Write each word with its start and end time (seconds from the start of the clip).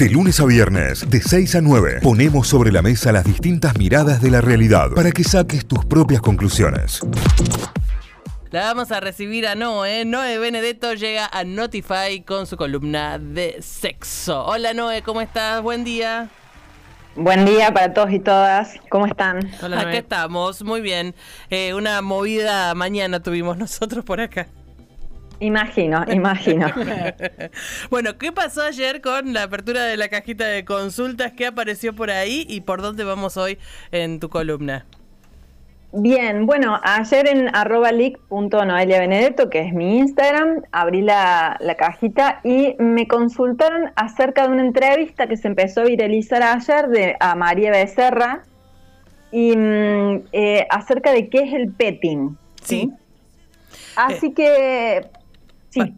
De 0.00 0.08
lunes 0.08 0.40
a 0.40 0.46
viernes, 0.46 1.10
de 1.10 1.20
6 1.20 1.56
a 1.56 1.60
9, 1.60 1.98
ponemos 2.02 2.48
sobre 2.48 2.72
la 2.72 2.80
mesa 2.80 3.12
las 3.12 3.22
distintas 3.22 3.76
miradas 3.76 4.22
de 4.22 4.30
la 4.30 4.40
realidad 4.40 4.88
para 4.96 5.10
que 5.12 5.22
saques 5.22 5.66
tus 5.66 5.84
propias 5.84 6.22
conclusiones. 6.22 7.02
La 8.50 8.62
vamos 8.62 8.90
a 8.92 9.00
recibir 9.00 9.46
a 9.46 9.54
Noé. 9.54 10.06
Noé 10.06 10.38
Benedetto 10.38 10.94
llega 10.94 11.28
a 11.30 11.44
Notify 11.44 12.22
con 12.22 12.46
su 12.46 12.56
columna 12.56 13.18
de 13.18 13.58
sexo. 13.60 14.42
Hola 14.46 14.72
Noé, 14.72 15.02
¿cómo 15.02 15.20
estás? 15.20 15.60
Buen 15.60 15.84
día. 15.84 16.30
Buen 17.14 17.44
día 17.44 17.70
para 17.74 17.92
todos 17.92 18.10
y 18.10 18.20
todas. 18.20 18.76
¿Cómo 18.88 19.04
están? 19.04 19.50
Hola, 19.62 19.80
acá 19.80 19.98
estamos, 19.98 20.62
muy 20.62 20.80
bien. 20.80 21.14
Eh, 21.50 21.74
una 21.74 22.00
movida 22.00 22.74
mañana 22.74 23.20
tuvimos 23.20 23.58
nosotros 23.58 24.02
por 24.02 24.22
acá. 24.22 24.46
Imagino, 25.40 26.04
imagino. 26.12 26.66
bueno, 27.90 28.18
¿qué 28.18 28.30
pasó 28.30 28.62
ayer 28.62 29.00
con 29.00 29.32
la 29.32 29.44
apertura 29.44 29.84
de 29.84 29.96
la 29.96 30.08
cajita 30.08 30.46
de 30.46 30.64
consultas? 30.64 31.32
¿Qué 31.32 31.46
apareció 31.46 31.94
por 31.94 32.10
ahí 32.10 32.46
y 32.48 32.60
por 32.60 32.82
dónde 32.82 33.04
vamos 33.04 33.36
hoy 33.36 33.58
en 33.90 34.20
tu 34.20 34.28
columna? 34.28 34.86
Bien, 35.92 36.46
bueno, 36.46 36.78
ayer 36.84 37.26
en 37.26 37.54
arroba 37.54 37.90
Benedetto, 37.90 39.50
que 39.50 39.60
es 39.60 39.72
mi 39.72 39.98
Instagram, 39.98 40.62
abrí 40.70 41.02
la, 41.02 41.58
cajita 41.76 42.40
y 42.44 42.76
me 42.78 43.08
consultaron 43.08 43.90
acerca 43.96 44.46
de 44.46 44.52
una 44.52 44.62
entrevista 44.62 45.26
que 45.26 45.36
se 45.36 45.48
empezó 45.48 45.80
a 45.80 45.84
viralizar 45.84 46.44
ayer 46.44 46.88
de, 46.88 47.16
a 47.18 47.34
María 47.34 47.72
Becerra 47.72 48.44
y 49.32 49.56
mm, 49.56 50.22
eh, 50.32 50.66
acerca 50.70 51.10
de 51.10 51.28
qué 51.28 51.38
es 51.38 51.54
el 51.54 51.72
petting. 51.72 52.36
Sí. 52.62 52.92
Así 53.96 54.26
eh, 54.26 54.34
que 54.34 55.10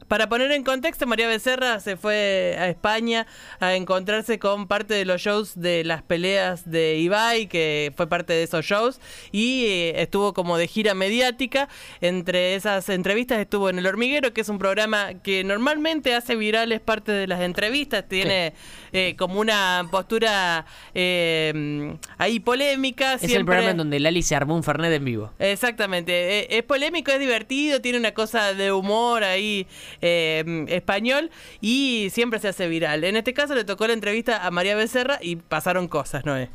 para 0.09 0.29
poner 0.29 0.53
en 0.53 0.65
contexto, 0.65 1.07
María 1.07 1.29
Becerra 1.29 1.81
se 1.81 1.97
fue 1.97 2.57
a 2.59 2.69
España 2.69 3.27
a 3.61 3.75
encontrarse 3.75 4.39
con 4.39 4.67
parte 4.67 4.95
de 4.95 5.05
los 5.05 5.21
shows 5.21 5.59
de 5.59 5.85
las 5.85 6.03
peleas 6.03 6.71
de 6.71 6.99
Ibai, 6.99 7.49
que 7.49 7.93
fue 7.97 8.07
parte 8.07 8.33
de 8.33 8.43
esos 8.43 8.65
shows, 8.65 9.01
y 9.31 9.65
eh, 9.67 10.03
estuvo 10.03 10.35
como 10.35 10.59
de 10.59 10.67
gira 10.67 10.95
mediática. 10.95 11.69
Entre 12.01 12.55
esas 12.55 12.89
entrevistas 12.89 13.39
estuvo 13.39 13.71
en 13.71 13.79
El 13.79 13.87
Hormiguero, 13.87 14.33
que 14.33 14.43
es 14.43 14.49
un 14.49 14.59
programa 14.59 15.15
que 15.23 15.45
normalmente 15.45 16.15
hace 16.15 16.37
virales 16.37 16.81
parte 16.81 17.13
de 17.13 17.27
las 17.27 17.41
entrevistas, 17.41 18.07
tiene 18.07 18.53
eh, 18.93 19.15
como 19.17 19.41
una 19.41 19.87
postura 19.91 20.67
eh, 20.95 21.97
ahí 22.19 22.41
polémica. 22.41 23.15
Es 23.15 23.33
el 23.33 23.45
programa 23.45 23.71
en 23.71 23.77
donde 23.79 24.01
Lali 24.01 24.23
se 24.23 24.35
armó 24.35 24.55
un 24.55 24.63
Fernet 24.63 24.93
en 24.93 25.05
vivo. 25.05 25.33
Exactamente, 25.39 26.57
es 26.57 26.63
polémico, 26.65 27.11
es 27.11 27.21
divertido, 27.21 27.81
tiene 27.81 27.99
una 27.99 28.13
cosa 28.13 28.53
de 28.55 28.73
humor 28.73 29.25
ahí 29.25 29.62
eh, 30.01 30.65
español 30.69 31.31
y 31.61 32.09
siempre 32.11 32.39
se 32.39 32.49
hace 32.49 32.69
viral. 32.69 33.05
En 33.05 33.17
este 33.17 33.33
caso 33.35 33.55
le 33.55 33.65
tocó 33.65 33.87
la 33.87 33.93
entrevista 33.93 34.47
a 34.47 34.51
María 34.51 34.75
Becerra 34.77 35.19
y 35.21 35.37
pasaron 35.37 35.89
cosas, 35.89 36.25
¿no 36.25 36.37
es? 36.37 36.49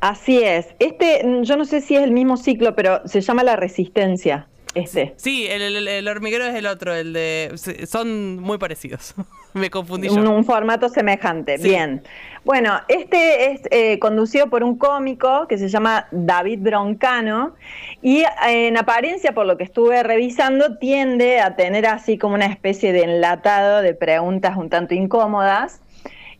Así 0.00 0.42
es. 0.42 0.66
Este, 0.80 1.22
yo 1.42 1.56
no 1.56 1.64
sé 1.64 1.80
si 1.80 1.94
es 1.94 2.02
el 2.02 2.10
mismo 2.10 2.36
ciclo, 2.36 2.74
pero 2.74 3.06
se 3.06 3.20
llama 3.20 3.44
La 3.44 3.54
Resistencia. 3.54 4.48
Este. 4.74 5.12
Sí, 5.16 5.46
el, 5.48 6.08
hormiguero 6.08 6.44
es 6.44 6.54
el 6.54 6.66
otro, 6.66 6.94
el 6.94 7.12
de. 7.12 7.52
Son 7.86 8.38
muy 8.38 8.58
parecidos. 8.58 9.14
Me 9.54 9.68
confundí 9.68 10.08
yo. 10.08 10.14
Un, 10.14 10.44
formato 10.44 10.88
semejante. 10.88 11.58
Bien. 11.58 12.02
Bueno, 12.44 12.80
este 12.88 13.52
es 13.52 13.60
eh, 13.70 13.98
conducido 13.98 14.48
por 14.48 14.64
un 14.64 14.78
cómico 14.78 15.46
que 15.46 15.58
se 15.58 15.68
llama 15.68 16.06
David 16.10 16.60
Broncano 16.62 17.54
y 18.00 18.22
eh, 18.22 18.68
en 18.68 18.78
apariencia, 18.78 19.32
por 19.32 19.46
lo 19.46 19.58
que 19.58 19.64
estuve 19.64 20.02
revisando, 20.02 20.78
tiende 20.78 21.40
a 21.40 21.54
tener 21.54 21.86
así 21.86 22.16
como 22.16 22.34
una 22.34 22.46
especie 22.46 22.92
de 22.92 23.02
enlatado 23.02 23.82
de 23.82 23.94
preguntas 23.94 24.56
un 24.56 24.70
tanto 24.70 24.94
incómodas. 24.94 25.80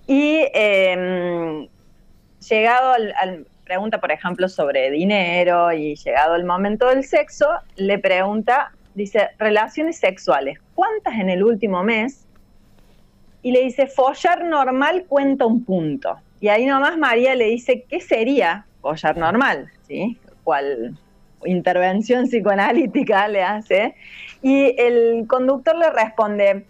Y 0.07 0.41
em, 0.55 1.69
llegado 2.49 2.93
al 2.93 3.47
pregunta, 3.73 3.99
por 3.99 4.13
ejemplo, 4.13 4.51
sobre 4.51 4.91
dinero 4.91 5.73
y 5.73 5.95
llegado 5.97 6.35
el 6.35 6.45
momento 6.45 6.89
del 6.89 7.05
sexo, 7.05 7.47
le 7.77 7.99
pregunta, 7.99 8.71
dice, 8.95 9.31
relaciones 9.39 9.97
sexuales, 9.97 10.59
¿cuántas 10.75 11.15
en 11.15 11.31
el 11.31 11.43
último 11.43 11.83
mes? 11.83 12.27
Y 13.41 13.53
le 13.53 13.61
dice, 13.63 13.87
follar 13.87 14.45
normal 14.45 15.07
cuenta 15.09 15.47
un 15.47 15.65
punto. 15.65 16.19
Y 16.39 16.49
ahí 16.49 16.67
nomás 16.67 16.99
María 16.99 17.35
le 17.35 17.47
dice, 17.47 17.87
¿qué 17.89 17.99
sería 18.01 18.67
follar 18.83 19.17
normal? 19.17 19.71
¿Sí? 19.89 20.19
¿Cuál 20.45 20.99
intervención 21.47 22.27
psicoanalítica 22.27 23.27
le 23.27 23.43
hace? 23.43 23.95
Y 24.43 24.79
el 24.79 25.27
conductor 25.27 25.75
le 25.79 25.89
responde, 25.89 26.67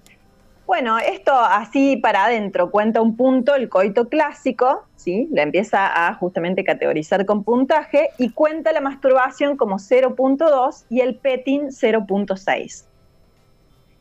bueno, 0.73 0.99
esto 0.99 1.35
así 1.35 1.99
para 1.99 2.25
adentro 2.25 2.71
cuenta 2.71 3.03
un 3.03 3.15
punto, 3.15 3.55
el 3.55 3.69
coito 3.69 4.09
clásico, 4.09 4.87
¿sí? 4.97 5.29
Le 5.31 5.43
empieza 5.43 6.09
a 6.09 6.15
justamente 6.15 6.65
categorizar 6.65 7.27
con 7.27 7.45
puntaje 7.45 8.09
y 8.17 8.31
cuenta 8.31 8.73
la 8.73 8.81
masturbación 8.81 9.59
como 9.59 9.77
0.2 9.77 10.87
y 10.89 11.01
el 11.01 11.17
petting 11.17 11.65
0.6. 11.65 12.87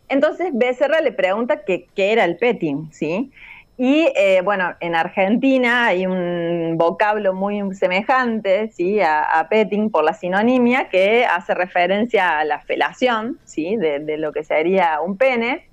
Entonces 0.07 0.51
Becerra 0.53 1.01
le 1.01 1.11
pregunta 1.11 1.65
qué 1.65 1.89
era 1.93 2.23
el 2.23 2.37
petting, 2.37 2.89
¿sí? 2.93 3.33
Y 3.77 4.07
eh, 4.15 4.39
bueno, 4.41 4.73
en 4.79 4.95
Argentina 4.95 5.87
hay 5.87 6.05
un 6.05 6.77
vocablo 6.77 7.33
muy 7.33 7.75
semejante 7.75 8.69
¿sí? 8.69 9.01
a, 9.01 9.45
petting 9.49 9.89
por 9.89 10.05
la 10.05 10.13
sinonimia 10.13 10.87
que 10.87 11.25
hace 11.25 11.53
referencia 11.53 12.39
a 12.39 12.45
la 12.45 12.59
felación 12.59 13.39
¿sí? 13.43 13.75
de 13.75 14.17
lo 14.17 14.31
que 14.31 14.43
sería 14.43 15.01
un 15.01 15.17
pene. 15.17 15.65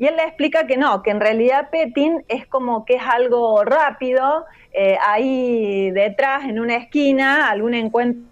Y 0.00 0.06
él 0.06 0.16
le 0.16 0.22
explica 0.22 0.66
que 0.66 0.78
no, 0.78 1.02
que 1.02 1.10
en 1.10 1.20
realidad 1.20 1.68
petting 1.70 2.24
es 2.26 2.46
como 2.46 2.86
que 2.86 2.94
es 2.94 3.02
algo 3.02 3.62
rápido, 3.64 4.46
eh, 4.72 4.96
ahí 5.06 5.90
detrás, 5.90 6.44
en 6.44 6.58
una 6.58 6.76
esquina, 6.76 7.50
algún 7.50 7.74
encuentro 7.74 8.22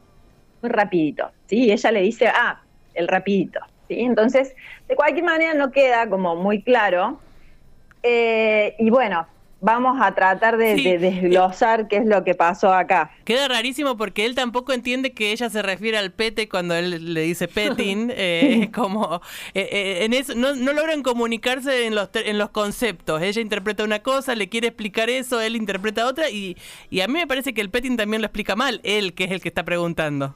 muy 0.62 0.70
rapidito. 0.70 1.30
¿sí? 1.44 1.66
Y 1.66 1.72
ella 1.72 1.92
le 1.92 2.00
dice, 2.00 2.28
ah, 2.28 2.62
el 2.94 3.06
rapidito. 3.06 3.60
¿sí? 3.86 4.00
Entonces, 4.00 4.56
de 4.88 4.96
cualquier 4.96 5.26
manera 5.26 5.52
no 5.52 5.70
queda 5.70 6.08
como 6.08 6.36
muy 6.36 6.62
claro. 6.62 7.20
Eh, 8.02 8.74
y 8.78 8.88
bueno, 8.88 9.26
vamos 9.60 9.98
a 10.00 10.14
tratar 10.14 10.56
de, 10.56 10.98
desglosar 10.98 11.88
qué 11.88 11.98
es 11.98 12.06
lo 12.06 12.24
que 12.24 12.34
pasó 12.34 12.72
acá. 12.72 13.10
Queda 13.24 13.48
rarísimo 13.48 13.96
porque 13.96 14.24
él 14.24 14.34
tampoco 14.34 14.72
entiende 14.72 15.12
que 15.12 15.32
ella 15.32 15.50
se 15.50 15.62
refiere 15.62 15.98
al 15.98 16.12
pete 16.12 16.48
cuando 16.48 16.74
él 16.74 17.14
le 17.14 17.22
dice 17.22 17.48
petting. 17.48 18.12
eh, 18.16 18.70
como 18.74 19.20
eh, 19.54 19.68
eh, 19.70 20.04
en 20.04 20.12
eso 20.12 20.34
no, 20.34 20.54
logran 20.54 21.02
comunicarse 21.02 21.86
en 21.86 21.94
los, 21.94 22.10
en 22.14 22.38
los 22.38 22.50
conceptos. 22.50 23.22
Ella 23.22 23.40
interpreta 23.40 23.84
una 23.84 24.00
cosa, 24.00 24.34
le 24.34 24.48
quiere 24.48 24.68
explicar 24.68 25.10
eso, 25.10 25.40
él 25.40 25.56
interpreta 25.56 26.06
otra 26.06 26.30
y, 26.30 26.56
y 26.90 27.00
a 27.00 27.06
mí 27.06 27.14
me 27.14 27.26
parece 27.26 27.54
que 27.54 27.60
el 27.60 27.70
petting 27.70 27.96
también 27.96 28.22
lo 28.22 28.26
explica 28.26 28.56
mal, 28.56 28.80
él 28.84 29.14
que 29.14 29.24
es 29.24 29.30
el 29.30 29.40
que 29.40 29.48
está 29.48 29.64
preguntando. 29.64 30.34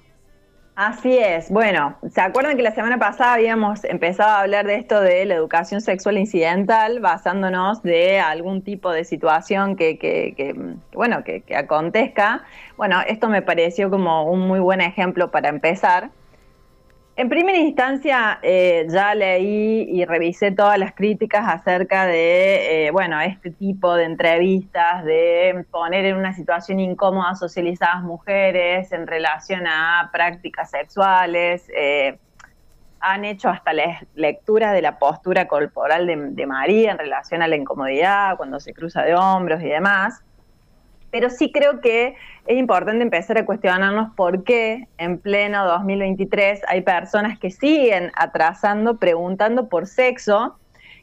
Así 0.75 1.19
es. 1.19 1.51
Bueno, 1.51 1.97
¿se 2.11 2.23
acuerdan 2.23 2.57
que 2.57 2.63
la 2.63 2.75
semana 2.75 2.99
pasada 2.99 3.35
habíamos 3.35 3.85
empezado 3.85 4.31
a 4.31 4.41
hablar 4.41 4.67
de 4.67 4.77
esto 4.77 5.03
de 5.03 5.27
la 5.27 5.35
educación 5.35 5.83
sexual 5.83 6.17
incidental 6.17 7.01
basándonos 7.01 7.83
de 7.83 8.21
algún 8.21 8.63
tipo 8.63 8.91
de 8.91 9.05
situación 9.05 9.77
que, 9.77 9.99
que, 9.99 10.33
que 10.35 10.55
bueno, 10.95 11.25
que, 11.25 11.43
que 11.43 11.57
acontezca? 11.57 12.45
Bueno, 12.79 13.03
esto 13.07 13.29
me 13.29 13.43
pareció 13.43 13.91
como 13.91 14.25
un 14.25 14.41
muy 14.49 14.61
buen 14.61 14.81
ejemplo 14.81 15.31
para 15.31 15.51
empezar. 15.51 16.11
En 17.15 17.29
primera 17.29 17.59
instancia, 17.59 18.39
eh, 18.43 18.87
ya 18.89 19.15
leí 19.15 19.83
y 19.83 20.07
revisé 20.07 20.51
todas 20.51 20.79
las 20.79 20.95
críticas 20.95 21.45
acerca 21.47 22.07
de, 22.07 22.87
eh, 22.87 22.91
bueno, 22.91 23.21
este 23.21 23.51
tipo 23.51 23.95
de 23.95 24.05
entrevistas, 24.05 25.05
de 25.05 25.67
poner 25.71 26.07
en 26.07 26.17
una 26.17 26.33
situación 26.33 26.81
incómoda 26.81 27.35
socializadas 27.35 28.03
mujeres 28.03 28.93
en 28.93 29.07
relación 29.07 29.67
a 29.67 30.09
prácticas 30.11 30.71
sexuales. 30.71 31.71
Eh, 31.77 32.19
han 33.01 33.27
hecho 33.27 33.51
hasta 33.51 33.75
las 33.75 34.07
lecturas 34.15 34.73
de 34.73 34.81
la 34.81 34.99
postura 34.99 35.47
corporal 35.49 36.07
de 36.07 36.47
María 36.47 36.93
en 36.93 36.99
relación 36.99 37.43
a 37.43 37.49
la 37.49 37.57
incomodidad, 37.57 38.39
cuando 38.39 38.59
se 38.59 38.73
cruza 38.73 39.03
de 39.03 39.15
hombros 39.15 39.61
y 39.61 39.69
demás 39.69 40.23
pero 41.13 41.29
sí 41.29 41.53
creo 41.53 41.81
que 41.81 42.17
es 42.47 42.59
importante 42.59 43.03
empezar 43.03 43.39
a 43.39 43.45
cuestionarnos 43.45 44.13
por 44.17 44.43
qué 44.43 44.89
en 44.97 45.19
pleno 45.19 45.65
2023 45.67 46.63
hay 46.67 46.81
personas 46.81 47.39
que 47.39 47.51
siguen 47.51 48.11
atrasando, 48.17 48.97
preguntando 48.97 49.69
por 49.69 49.87
sexo, 49.87 50.57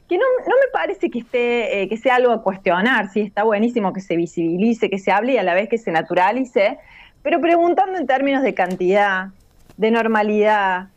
que 0.08 0.18
no, 0.18 0.24
me 0.46 0.72
parece 0.72 1.08
que, 1.10 1.20
esté, 1.20 1.82
eh, 1.82 1.88
que 1.88 1.96
sea 1.96 2.16
algo 2.16 2.32
a 2.32 2.42
cuestionar, 2.42 3.08
sí, 3.10 3.20
está 3.20 3.44
buenísimo 3.44 3.92
que 3.92 4.00
se 4.00 4.16
visibilice, 4.16 4.90
que 4.90 4.98
se 4.98 5.12
hable 5.12 5.34
y 5.34 5.38
a 5.38 5.44
la 5.44 5.54
vez 5.54 5.68
que 5.68 5.78
se 5.78 5.92
naturalice, 5.92 6.78
pero 7.22 7.40
preguntando 7.40 7.96
en 7.96 8.08
términos 8.08 8.42
de 8.42 8.52
cantidad, 8.52 9.28
de 9.76 9.92
normalidad, 9.92 10.88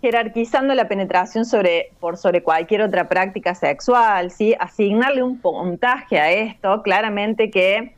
jerarquizando 0.00 0.74
la 0.74 0.88
penetración 0.88 1.44
sobre, 1.44 1.90
por 2.00 2.16
sobre 2.16 2.42
cualquier 2.42 2.80
otra 2.80 3.06
práctica 3.10 3.54
sexual, 3.54 4.30
¿sí? 4.30 4.56
asignarle 4.58 5.22
un 5.22 5.38
puntaje 5.38 6.18
a 6.18 6.32
esto, 6.32 6.82
claramente 6.82 7.50
que 7.50 7.94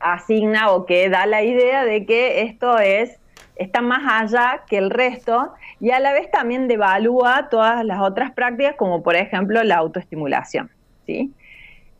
asigna 0.00 0.70
o 0.70 0.86
que 0.86 1.08
da 1.08 1.26
la 1.26 1.42
idea 1.42 1.84
de 1.84 2.06
que 2.06 2.42
esto 2.42 2.78
es 2.78 3.18
está 3.56 3.82
más 3.82 4.00
allá 4.08 4.62
que 4.66 4.78
el 4.78 4.90
resto 4.90 5.52
y 5.80 5.90
a 5.90 6.00
la 6.00 6.14
vez 6.14 6.30
también 6.30 6.66
devalúa 6.66 7.48
todas 7.50 7.84
las 7.84 8.00
otras 8.00 8.32
prácticas 8.32 8.74
como 8.76 9.02
por 9.02 9.16
ejemplo 9.16 9.62
la 9.62 9.76
autoestimulación. 9.76 10.70
¿sí? 11.06 11.30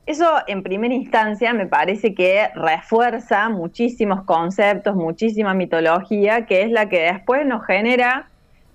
Eso 0.07 0.27
en 0.47 0.63
primera 0.63 0.95
instancia 0.95 1.53
me 1.53 1.67
parece 1.67 2.15
que 2.15 2.49
refuerza 2.55 3.49
muchísimos 3.51 4.25
conceptos, 4.25 4.97
muchísima 4.97 5.53
mitología, 5.53 6.47
que 6.47 6.63
es 6.63 6.71
la 6.71 6.89
que 6.89 7.13
después 7.13 7.47
nos 7.47 7.65
genera 7.67 8.29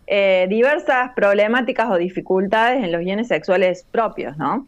eh, 0.08 0.46
diversas 0.48 1.12
problemáticas 1.16 1.90
o 1.90 1.98
dificultades 1.98 2.84
en 2.84 2.92
los 2.92 3.02
bienes 3.02 3.28
sexuales 3.28 3.88
propios, 3.92 4.38
¿no? 4.38 4.68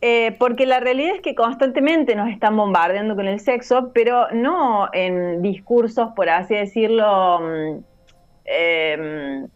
Eh, 0.00 0.36
porque 0.38 0.64
la 0.64 0.78
realidad 0.78 1.16
es 1.16 1.20
que 1.20 1.34
constantemente 1.34 2.14
nos 2.14 2.30
están 2.30 2.56
bombardeando 2.56 3.16
con 3.16 3.26
el 3.26 3.40
sexo, 3.40 3.90
pero 3.92 4.30
no 4.32 4.88
en 4.92 5.42
discursos, 5.42 6.10
por 6.14 6.28
así 6.28 6.54
decirlo, 6.54 7.40
em, 8.44 9.48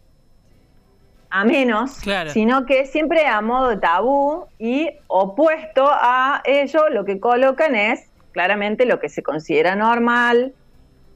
a 1.29 1.45
menos, 1.45 1.97
sino 2.27 2.65
que 2.65 2.85
siempre 2.85 3.25
a 3.25 3.41
modo 3.41 3.79
tabú 3.79 4.45
y 4.59 4.89
opuesto 5.07 5.87
a 5.89 6.41
ello, 6.45 6.89
lo 6.89 7.05
que 7.05 7.19
colocan 7.19 7.75
es 7.75 8.11
claramente 8.33 8.85
lo 8.85 8.99
que 8.99 9.09
se 9.09 9.23
considera 9.23 9.75
normal 9.75 10.53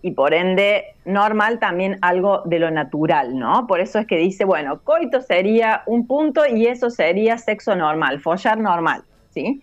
y 0.02 0.12
por 0.12 0.34
ende 0.34 0.96
normal 1.06 1.60
también 1.60 1.98
algo 2.02 2.44
de 2.46 2.60
lo 2.60 2.72
natural, 2.72 3.38
¿no? 3.38 3.68
Por 3.68 3.82
eso 3.82 4.00
es 4.00 4.08
que 4.08 4.18
dice, 4.18 4.46
bueno, 4.46 4.80
coito 4.84 5.22
sería 5.22 5.84
un 5.86 6.08
punto 6.08 6.46
y 6.48 6.68
eso 6.68 6.90
sería 6.90 7.38
sexo 7.38 7.76
normal, 7.76 8.22
follar 8.22 8.58
normal, 8.58 9.04
¿sí? 9.30 9.62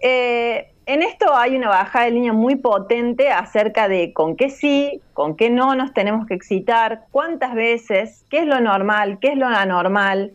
Eh, 0.00 0.68
en 0.86 1.02
esto 1.02 1.34
hay 1.34 1.56
una 1.56 1.68
baja 1.68 2.04
de 2.04 2.12
línea 2.12 2.32
muy 2.32 2.56
potente 2.56 3.30
acerca 3.30 3.88
de 3.88 4.12
con 4.12 4.36
qué 4.36 4.50
sí, 4.50 5.00
con 5.14 5.36
qué 5.36 5.50
no 5.50 5.74
nos 5.74 5.92
tenemos 5.92 6.26
que 6.26 6.34
excitar, 6.34 7.06
cuántas 7.10 7.54
veces, 7.54 8.24
qué 8.30 8.38
es 8.38 8.46
lo 8.46 8.60
normal, 8.60 9.18
qué 9.20 9.28
es 9.28 9.36
lo 9.36 9.46
anormal. 9.46 10.32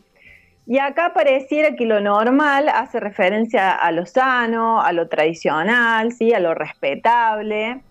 Y 0.68 0.80
acá 0.80 1.14
pareciera 1.14 1.76
que 1.76 1.86
lo 1.86 2.02
normal 2.02 2.70
hace 2.70 3.00
referencia 3.00 3.72
a 3.72 3.92
lo 3.92 4.06
sano, 4.06 4.82
a 4.82 4.92
lo 4.92 5.08
tradicional, 5.08 6.12
¿sí? 6.12 6.34
a 6.34 6.40
lo 6.40 6.54
respetable. 6.54 7.82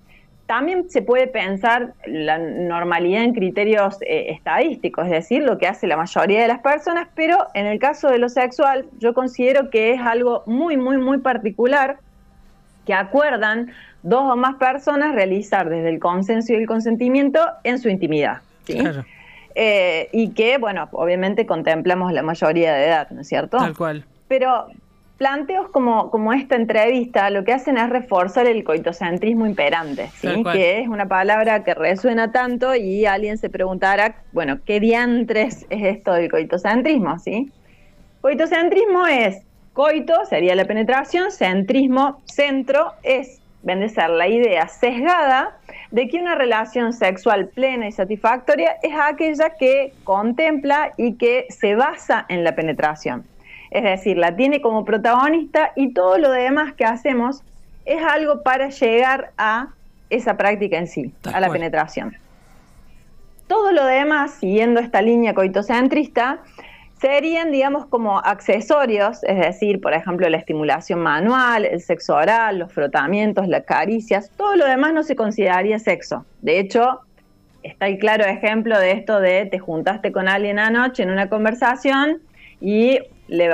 También 0.51 0.91
se 0.91 1.01
puede 1.01 1.29
pensar 1.29 1.93
la 2.07 2.37
normalidad 2.37 3.23
en 3.23 3.35
criterios 3.35 3.99
eh, 4.01 4.33
estadísticos, 4.33 5.05
es 5.05 5.13
decir, 5.13 5.45
lo 5.45 5.59
que 5.59 5.69
hace 5.69 5.87
la 5.87 5.97
mayoría 5.97 6.43
de 6.43 6.49
las 6.49 6.59
personas, 6.59 7.07
pero 7.15 7.47
en 7.55 7.67
el 7.67 7.79
caso 7.79 8.09
de 8.09 8.19
lo 8.19 8.29
sexual 8.29 8.85
yo 8.99 9.15
considero 9.15 9.71
que 9.71 9.93
es 9.93 10.01
algo 10.01 10.43
muy, 10.47 10.77
muy, 10.77 10.97
muy 10.97 11.19
particular 11.19 11.99
que 12.85 12.95
acuerdan 12.95 13.71
dos 14.03 14.25
o 14.25 14.35
más 14.35 14.57
personas 14.57 15.15
realizar 15.15 15.71
desde 15.71 15.89
el 15.89 16.01
consenso 16.01 16.53
y 16.53 16.57
el 16.57 16.67
consentimiento 16.67 17.39
en 17.63 17.79
su 17.79 17.89
intimidad. 17.89 18.39
Eh, 19.55 20.09
y 20.11 20.31
que, 20.31 20.59
bueno, 20.59 20.89
obviamente 20.91 21.47
contemplamos 21.47 22.13
la 22.13 22.23
mayoría 22.23 22.75
de 22.75 22.87
edad, 22.87 23.09
¿no 23.11 23.21
es 23.21 23.29
cierto? 23.29 23.57
Tal 23.57 23.77
cual. 23.77 24.05
Pero 24.27 24.67
planteos 25.21 25.69
como, 25.69 26.11
como 26.11 26.33
esta 26.33 26.57
entrevista 26.57 27.29
lo 27.29 27.45
que 27.45 27.53
hacen 27.53 27.77
es 27.77 27.91
reforzar 27.91 28.47
el 28.47 28.65
coitocentrismo 28.65 29.45
imperante, 29.45 30.09
¿sí? 30.15 30.43
que 30.51 30.81
es 30.81 30.89
una 30.89 31.09
palabra 31.09 31.63
que 31.63 31.75
resuena 31.75 32.33
tanto 32.33 32.75
y 32.75 33.05
alguien 33.05 33.37
se 33.37 33.51
preguntará, 33.51 34.15
bueno, 34.33 34.61
¿qué 34.65 34.81
diantres 34.81 35.67
es 35.69 35.83
esto 35.83 36.15
del 36.15 36.31
coitocentrismo? 36.31 37.19
¿sí? 37.19 37.53
Coitocentrismo 38.23 39.07
es 39.07 39.43
Coito 39.75 40.25
sería 40.25 40.55
la 40.55 40.65
penetración, 40.65 41.31
centrismo, 41.31 42.23
centro 42.25 42.95
es, 43.03 43.43
vende 43.63 43.91
ser 43.91 44.09
la 44.09 44.27
idea 44.27 44.69
sesgada 44.69 45.59
de 45.91 46.09
que 46.09 46.17
una 46.17 46.35
relación 46.35 46.95
sexual 46.95 47.49
plena 47.49 47.89
y 47.89 47.93
satisfactoria 47.93 48.77
es 48.83 48.95
aquella 48.99 49.51
que 49.51 49.93
contempla 50.03 50.95
y 50.97 51.19
que 51.19 51.45
se 51.51 51.75
basa 51.75 52.25
en 52.31 52.43
la 52.43 52.55
penetración. 52.55 53.27
Es 53.71 53.85
decir, 53.85 54.19
la 54.19 54.37
tiene 54.37 54.61
como 54.61 54.85
protagonista 54.85 55.73
y 55.77 55.93
todo 55.93 56.19
lo 56.19 56.31
demás 56.31 56.75
que 56.75 56.85
hacemos 56.85 57.43
es 57.85 58.03
algo 58.03 58.43
para 58.43 58.69
llegar 58.69 59.33
a 59.39 59.69
esa 60.11 60.37
práctica 60.37 60.77
en 60.77 60.87
sí, 60.87 61.13
a 61.33 61.41
la 61.41 61.51
penetración. 61.51 62.17
Todo 63.47 63.73
lo 63.73 63.85
demás, 63.85 64.33
siguiendo 64.33 64.81
esta 64.81 65.03
línea 65.03 65.35
coitocentrista, 65.35 66.41
serían, 67.01 67.51
digamos, 67.51 67.87
como 67.87 68.19
accesorios, 68.19 69.25
es 69.25 69.39
decir, 69.39 69.81
por 69.81 69.95
ejemplo, 69.95 70.29
la 70.29 70.37
estimulación 70.37 71.01
manual, 71.01 71.65
el 71.65 71.81
sexo 71.81 72.15
oral, 72.15 72.59
los 72.59 72.73
frotamientos, 72.73 73.49
las 73.49 73.65
caricias, 73.65 74.31
todo 74.37 74.55
lo 74.57 74.67
demás 74.67 74.93
no 74.93 75.03
se 75.03 75.17
consideraría 75.17 75.79
sexo. 75.79 76.27
De 76.43 76.59
hecho, 76.59 77.01
está 77.63 77.87
el 77.89 77.99
claro 77.99 78.25
ejemplo 78.25 78.79
de 78.79 78.93
esto 78.93 79.19
de 79.19 79.47
te 79.47 79.59
juntaste 79.59 80.13
con 80.13 80.29
alguien 80.29 80.59
anoche 80.59 81.03
en 81.03 81.11
una 81.11 81.29
conversación 81.31 82.19
y 82.61 82.99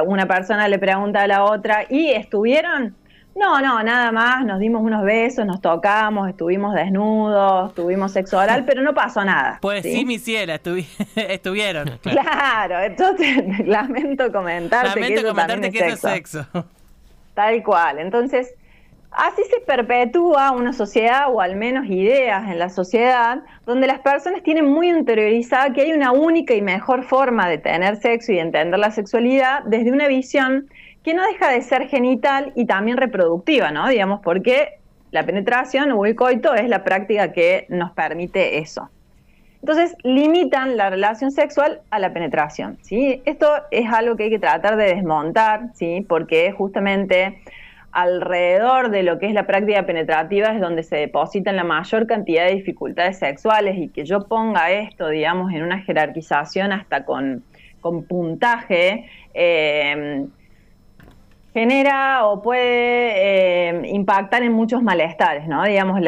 una 0.07 0.27
persona 0.27 0.69
le 0.69 0.79
pregunta 0.79 1.23
a 1.23 1.27
la 1.27 1.45
otra, 1.45 1.87
¿y 1.89 2.11
estuvieron? 2.11 2.95
No, 3.37 3.61
no, 3.61 3.83
nada 3.83 4.13
más, 4.13 4.47
nos 4.47 4.59
dimos 4.59 4.83
unos 4.83 5.05
besos, 5.05 5.45
nos 5.45 5.61
tocamos, 5.61 6.27
estuvimos 6.31 6.75
desnudos, 6.75 7.75
tuvimos 7.75 8.13
sexo 8.13 8.39
oral, 8.39 8.65
pero 8.65 8.81
no 8.81 8.95
pasó 8.95 9.23
nada. 9.27 9.59
Pues 9.61 9.83
sí, 9.83 10.07
mi 10.07 10.19
ciela, 10.19 10.55
estuvieron. 11.17 11.91
Claro. 12.03 12.81
entonces 12.81 13.45
lamento 13.67 14.33
comentarte 14.33 14.99
que 14.99 15.15
eso 15.15 15.35
también 15.35 15.65
es 15.75 16.01
sexo. 16.01 16.47
Tal 17.35 17.63
cual, 17.63 17.99
entonces 17.99 18.55
así 19.11 19.43
se 19.45 19.61
perpetúa 19.61 20.51
una 20.51 20.73
sociedad 20.73 21.33
o 21.33 21.41
al 21.41 21.57
menos 21.57 21.87
ideas 21.87 22.51
en 22.51 22.59
la 22.59 22.69
sociedad 22.69 23.43
donde 23.65 23.87
las 23.87 24.01
personas 24.01 24.43
tienen 24.43 24.67
muy 24.67 24.89
interiorizada 24.91 25.73
que 25.73 25.83
hay 25.83 25.93
una 25.93 26.13
única 26.13 26.55
y 26.55 26.63
mejor 26.63 27.05
forma 27.05 27.49
de 27.49 27.59
tener 27.59 27.97
sexo 27.97 28.33
y 28.33 28.37
de 28.37 28.43
entender 28.43 28.79
la 28.79 28.91
sexualidad 28.91 29.65
desde 29.65 29.93
una 29.93 30.09
visión 30.09 30.69
que 31.03 31.15
no 31.15 31.25
deja 31.27 31.51
de 31.51 31.63
ser 31.63 31.89
genital 31.89 32.53
y 32.57 32.67
también 32.67 32.97
reproductiva, 32.97 33.71
¿no? 33.71 33.89
Digamos, 33.89 34.21
porque 34.23 34.81
la 35.13 35.25
penetración 35.25 35.93
o 35.93 36.05
el 36.05 36.17
coito 36.17 36.55
es 36.55 36.69
la 36.69 36.83
práctica 36.83 37.33
que 37.33 37.67
nos 37.69 37.93
permite 37.93 38.59
eso. 38.59 38.91
Entonces, 39.61 39.97
limitan 40.03 40.77
la 40.77 40.91
relación 40.91 41.31
sexual 41.31 41.81
a 41.91 41.99
la 41.99 42.13
penetración, 42.13 42.79
¿sí? 42.83 43.23
Esto 43.25 43.49
es 43.71 43.91
algo 43.93 44.17
que 44.17 44.25
hay 44.25 44.31
que 44.31 44.39
tratar 44.39 44.77
de 44.77 44.95
desmontar, 44.95 45.71
¿sí? 45.75 46.05
Porque 46.09 46.53
justamente 46.53 47.41
alrededor 47.97 48.91
de 48.91 49.03
lo 49.03 49.19
que 49.19 49.25
es 49.25 49.33
la 49.33 49.47
práctica 49.47 49.87
penetrativa 49.87 50.49
es 50.49 50.61
donde 50.61 50.83
se 50.83 50.97
depositan 50.97 51.57
la 51.57 51.65
mayor 51.65 52.07
cantidad 52.07 52.45
de 52.45 52.57
dificultades 52.57 53.19
sexuales 53.19 53.79
y 53.79 53.89
que 53.89 54.05
yo 54.05 54.29
ponga 54.29 54.71
esto, 54.71 55.09
digamos, 55.09 55.51
en 55.55 55.63
una 55.63 55.79
jerarquización 55.81 56.73
hasta 56.73 57.07
con, 57.07 57.43
con 57.81 58.05
puntaje, 58.05 59.07
eh, 59.33 60.27
genera 61.55 62.27
o 62.27 62.43
puede 62.43 63.71
eh, 63.71 63.89
impactar 63.89 64.43
en 64.43 64.53
muchos 64.53 64.83
malestares, 64.83 65.49
¿no? 65.49 65.65
Digamos, 65.65 65.99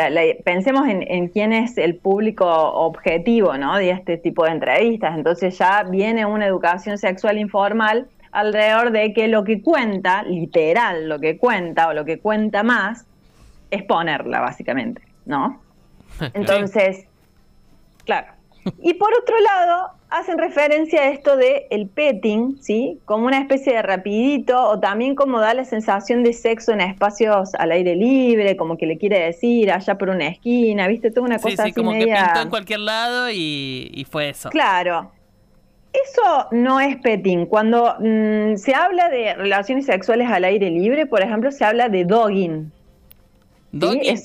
pensemos 0.44 0.86
en, 0.86 1.28
quién 1.28 1.54
es 1.54 1.78
el 1.78 1.96
público 1.96 2.44
objetivo, 2.46 3.56
¿no? 3.56 3.78
De 3.78 3.88
este 3.88 4.18
tipo 4.18 4.44
de 4.44 4.50
entrevistas. 4.50 5.16
Entonces 5.16 5.56
ya 5.56 5.84
viene 5.84 6.26
una 6.26 6.44
educación 6.44 6.98
sexual 6.98 7.38
informal 7.38 8.08
alrededor 8.32 8.90
de 8.90 9.12
que 9.12 9.28
lo 9.28 9.44
que 9.44 9.62
cuenta, 9.62 10.22
literal, 10.22 11.08
lo 11.08 11.18
que 11.18 11.38
cuenta 11.38 11.88
o 11.88 11.92
lo 11.92 12.04
que 12.04 12.18
cuenta 12.18 12.62
más, 12.62 13.04
es 13.70 13.82
ponerla, 13.82 14.40
básicamente, 14.40 15.02
¿no? 15.26 15.60
Entonces, 16.34 17.06
claro. 18.04 18.28
Y 18.82 18.94
por 18.94 19.12
otro 19.14 19.38
lado, 19.40 19.92
hacen 20.10 20.38
referencia 20.38 21.02
a 21.02 21.08
esto 21.08 21.36
de 21.36 21.66
el 21.70 21.88
petting, 21.88 22.58
¿sí? 22.60 22.98
Como 23.04 23.26
una 23.26 23.38
especie 23.38 23.74
de 23.74 23.82
rapidito 23.82 24.60
o 24.68 24.78
también 24.80 25.14
como 25.14 25.40
da 25.40 25.54
la 25.54 25.64
sensación 25.64 26.22
de 26.22 26.32
sexo 26.32 26.72
en 26.72 26.80
espacios 26.80 27.54
al 27.54 27.72
aire 27.72 27.94
libre, 27.94 28.56
como 28.56 28.76
que 28.76 28.86
le 28.86 28.98
quiere 28.98 29.20
decir 29.20 29.70
allá 29.70 29.96
por 29.96 30.08
una 30.10 30.28
esquina, 30.28 30.88
¿viste? 30.88 31.10
Toda 31.10 31.26
una 31.26 31.38
cosa 31.38 31.64
sí, 31.64 31.70
sí, 31.70 31.74
como 31.74 31.92
que 31.92 32.06
pintó 32.06 32.40
en 32.42 32.50
cualquier 32.50 32.80
lado 32.80 33.30
y, 33.30 34.06
fue 34.10 34.30
eso. 34.30 34.48
Claro. 34.50 35.12
Eso 35.92 36.48
no 36.52 36.80
es 36.80 36.96
petting. 36.96 37.46
Cuando 37.46 37.96
mm, 37.98 38.56
se 38.56 38.74
habla 38.74 39.08
de 39.08 39.34
relaciones 39.34 39.86
sexuales 39.86 40.30
al 40.30 40.44
aire 40.44 40.70
libre, 40.70 41.06
por 41.06 41.22
ejemplo, 41.22 41.50
se 41.50 41.64
habla 41.64 41.88
de 41.88 42.04
dogging, 42.04 42.70
Dogging, 43.70 44.16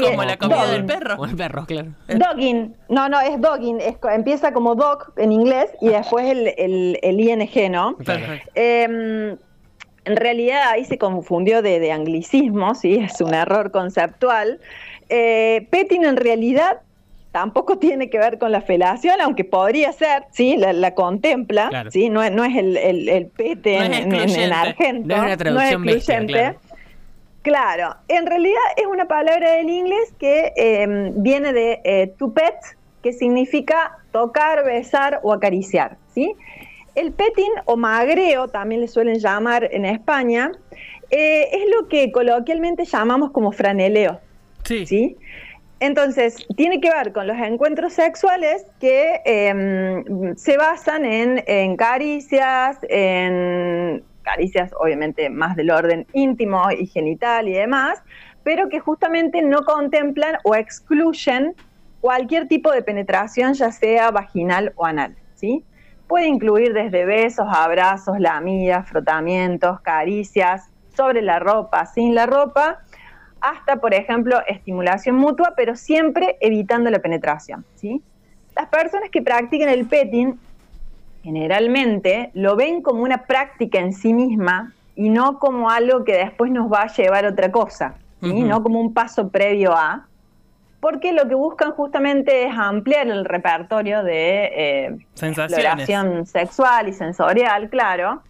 como 0.00 0.24
la 0.24 0.36
comida 0.38 0.66
del 0.72 0.86
perro. 0.86 1.16
O 1.18 1.26
el 1.26 1.36
perro, 1.36 1.66
claro. 1.66 1.92
Dogging, 2.08 2.74
no, 2.88 3.08
no, 3.08 3.20
es 3.20 3.40
dogging, 3.40 3.78
empieza 4.10 4.52
como 4.52 4.74
dog 4.74 5.12
en 5.16 5.32
inglés 5.32 5.70
y 5.82 5.88
después 5.88 6.26
el, 6.26 6.98
el, 7.02 7.20
ing, 7.20 7.70
¿no? 7.70 7.96
Perfecto. 7.98 8.50
Em, 8.54 9.36
en 10.06 10.16
realidad 10.16 10.62
ahí 10.70 10.84
se 10.84 10.96
confundió 10.96 11.60
de, 11.60 11.92
anglicismo, 11.92 12.74
sí, 12.74 12.96
es 12.96 13.20
un 13.20 13.34
error 13.34 13.70
conceptual. 13.70 14.60
Eh, 15.08 15.66
petting 15.70 16.04
en 16.04 16.16
realidad 16.16 16.80
tampoco 17.36 17.76
tiene 17.86 18.08
que 18.08 18.18
ver 18.18 18.38
con 18.38 18.50
la 18.50 18.62
felación, 18.62 19.20
aunque 19.20 19.44
podría 19.44 19.92
ser, 19.92 20.24
sí, 20.30 20.56
la, 20.56 20.94
contempla, 20.94 21.84
sí, 21.90 22.08
no, 22.08 22.28
no 22.30 22.44
es 22.44 22.56
el, 22.56 22.78
el, 22.78 23.26
pete 23.26 23.76
en, 23.76 23.92
en, 24.14 24.52
argento, 24.54 25.06
no 25.06 25.14
es 25.16 25.20
una 25.20 25.36
traducción 25.36 25.84
no 25.84 25.90
es 26.38 26.56
Claro, 27.42 27.94
en 28.08 28.26
realidad 28.26 28.62
es 28.76 28.86
una 28.86 29.06
palabra 29.06 29.52
del 29.52 29.68
inglés 29.68 30.14
que 30.18 30.52
em, 30.56 31.12
viene 31.22 31.52
de 31.52 31.80
eh, 31.84 32.12
to 32.18 32.32
pet, 32.32 32.56
que 33.02 33.12
significa 33.12 33.98
tocar, 34.12 34.64
besar 34.64 35.20
o 35.22 35.32
acariciar, 35.32 35.98
¿sí? 36.12 36.34
El 36.94 37.12
petting 37.12 37.52
o 37.66 37.76
magreo, 37.76 38.48
también 38.48 38.80
le 38.80 38.88
suelen 38.88 39.18
llamar 39.18 39.68
en 39.70 39.84
España, 39.84 40.52
eh, 41.10 41.48
es 41.52 41.64
lo 41.76 41.86
que 41.86 42.10
coloquialmente 42.10 42.86
llamamos 42.86 43.30
como 43.30 43.52
franeleo. 43.52 44.20
Sí. 44.64 44.86
¿sí? 44.86 45.16
Entonces, 45.78 46.36
tiene 46.56 46.80
que 46.80 46.90
ver 46.90 47.12
con 47.12 47.26
los 47.26 47.36
encuentros 47.36 47.92
sexuales 47.92 48.64
que 48.80 49.20
em, 49.24 50.34
se 50.36 50.56
basan 50.56 51.04
en, 51.04 51.44
en 51.46 51.76
caricias, 51.76 52.78
en 52.88 54.02
caricias 54.22 54.72
obviamente 54.80 55.28
más 55.30 55.54
del 55.54 55.70
orden 55.70 56.06
íntimo 56.12 56.70
y 56.70 56.86
genital 56.86 57.46
y 57.46 57.52
demás, 57.52 58.02
pero 58.42 58.68
que 58.68 58.80
justamente 58.80 59.42
no 59.42 59.64
contemplan 59.64 60.36
o 60.44 60.54
excluyen 60.54 61.54
cualquier 62.00 62.48
tipo 62.48 62.72
de 62.72 62.82
penetración, 62.82 63.54
ya 63.54 63.70
sea 63.70 64.10
vaginal 64.10 64.72
o 64.76 64.86
anal, 64.86 65.16
¿sí? 65.34 65.64
Puede 66.06 66.28
incluir 66.28 66.72
desde 66.72 67.04
besos, 67.04 67.46
abrazos, 67.50 68.18
lamidas, 68.20 68.88
frotamientos, 68.88 69.80
caricias, 69.80 70.70
sobre 70.96 71.20
la 71.22 71.38
ropa, 71.38 71.86
sin 71.86 72.14
la 72.14 72.26
ropa, 72.26 72.78
hasta, 73.50 73.76
por 73.76 73.94
ejemplo, 73.94 74.40
estimulación 74.46 75.16
mutua, 75.16 75.54
pero 75.56 75.76
siempre 75.76 76.36
evitando 76.40 76.90
la 76.90 76.98
penetración. 76.98 77.64
¿sí? 77.74 78.02
Las 78.54 78.68
personas 78.68 79.10
que 79.10 79.22
practican 79.22 79.68
el 79.68 79.86
petting 79.86 80.34
generalmente 81.22 82.30
lo 82.34 82.56
ven 82.56 82.82
como 82.82 83.02
una 83.02 83.24
práctica 83.24 83.78
en 83.78 83.92
sí 83.92 84.12
misma 84.12 84.72
y 84.94 85.10
no 85.10 85.38
como 85.38 85.70
algo 85.70 86.04
que 86.04 86.16
después 86.16 86.50
nos 86.50 86.72
va 86.72 86.82
a 86.82 86.86
llevar 86.94 87.26
a 87.26 87.30
otra 87.30 87.50
cosa, 87.50 87.94
¿sí? 88.22 88.42
no 88.42 88.62
como 88.62 88.80
un 88.80 88.94
paso 88.94 89.28
previo 89.28 89.72
a, 89.76 90.06
porque 90.80 91.12
lo 91.12 91.26
que 91.28 91.34
buscan 91.34 91.72
justamente 91.72 92.46
es 92.46 92.54
ampliar 92.56 93.08
el 93.08 93.24
repertorio 93.24 94.02
de 94.04 94.44
eh, 94.54 94.96
exploración 95.20 96.26
sexual 96.26 96.88
y 96.88 96.92
sensorial, 96.92 97.68
claro, 97.70 98.22